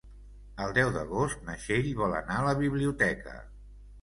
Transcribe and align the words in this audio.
El 0.63 0.71
deu 0.77 0.87
d'agost 0.95 1.43
na 1.49 1.57
Txell 1.65 1.91
vol 2.01 2.17
anar 2.21 2.39
a 2.39 2.47
la 2.49 2.55
biblioteca. 2.63 3.37